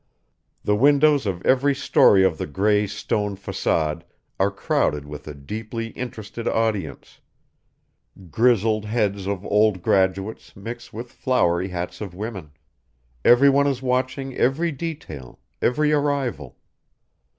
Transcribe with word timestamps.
The 0.63 0.75
windows 0.75 1.27
of 1.27 1.43
every 1.45 1.75
story 1.75 2.23
of 2.23 2.39
the 2.39 2.47
gray 2.47 2.87
stone 2.87 3.35
facade 3.35 4.03
are 4.39 4.49
crowded 4.49 5.05
with 5.05 5.27
a 5.27 5.35
deeply 5.35 5.89
interested 5.89 6.47
audience; 6.47 7.19
grizzled 8.31 8.85
heads 8.85 9.27
of 9.27 9.45
old 9.45 9.83
graduates 9.83 10.55
mix 10.55 10.91
with 10.91 11.11
flowery 11.11 11.67
hats 11.67 12.01
of 12.01 12.15
women; 12.15 12.49
every 13.23 13.51
one 13.51 13.67
is 13.67 13.83
watching 13.83 14.35
every 14.35 14.71
detail, 14.71 15.37
every 15.61 15.93
arrival. 15.93 16.57